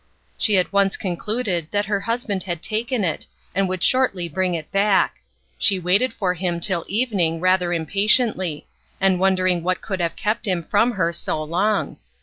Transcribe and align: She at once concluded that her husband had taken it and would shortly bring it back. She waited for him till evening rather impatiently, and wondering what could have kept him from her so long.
She 0.35 0.57
at 0.57 0.73
once 0.73 0.97
concluded 0.97 1.67
that 1.69 1.85
her 1.85 1.99
husband 1.99 2.41
had 2.41 2.63
taken 2.63 3.03
it 3.03 3.27
and 3.53 3.69
would 3.69 3.83
shortly 3.83 4.27
bring 4.27 4.55
it 4.55 4.71
back. 4.71 5.21
She 5.59 5.77
waited 5.77 6.11
for 6.11 6.33
him 6.33 6.59
till 6.59 6.85
evening 6.87 7.39
rather 7.39 7.71
impatiently, 7.71 8.65
and 8.99 9.19
wondering 9.19 9.61
what 9.61 9.81
could 9.81 9.99
have 10.01 10.15
kept 10.15 10.47
him 10.47 10.63
from 10.63 10.93
her 10.93 11.13
so 11.13 11.43
long. 11.43 11.97